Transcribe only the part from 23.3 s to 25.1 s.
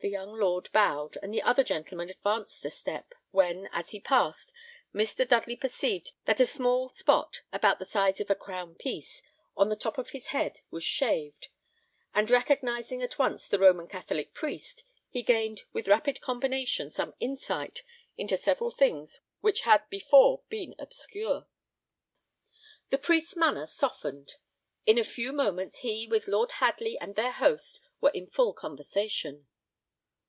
manner softened. In a